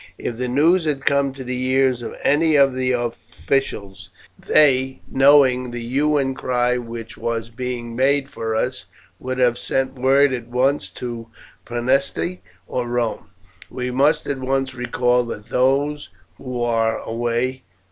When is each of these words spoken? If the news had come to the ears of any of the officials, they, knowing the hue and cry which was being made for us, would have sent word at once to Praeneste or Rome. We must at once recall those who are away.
If 0.17 0.37
the 0.37 0.47
news 0.47 0.85
had 0.85 1.05
come 1.05 1.31
to 1.33 1.43
the 1.43 1.63
ears 1.63 2.01
of 2.01 2.15
any 2.23 2.55
of 2.55 2.73
the 2.73 2.91
officials, 2.91 4.09
they, 4.47 4.99
knowing 5.07 5.69
the 5.69 5.79
hue 5.87 6.17
and 6.17 6.35
cry 6.35 6.79
which 6.79 7.17
was 7.17 7.49
being 7.51 7.95
made 7.95 8.27
for 8.27 8.55
us, 8.55 8.87
would 9.19 9.37
have 9.37 9.59
sent 9.59 9.93
word 9.93 10.33
at 10.33 10.47
once 10.47 10.89
to 10.89 11.27
Praeneste 11.67 12.39
or 12.65 12.87
Rome. 12.87 13.29
We 13.69 13.91
must 13.91 14.25
at 14.25 14.39
once 14.39 14.73
recall 14.73 15.21
those 15.23 16.09
who 16.39 16.63
are 16.63 16.97
away. 16.97 17.61